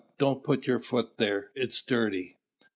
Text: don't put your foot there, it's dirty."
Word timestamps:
don't 0.17 0.43
put 0.43 0.65
your 0.65 0.79
foot 0.79 1.17
there, 1.17 1.51
it's 1.53 1.79
dirty." 1.79 2.35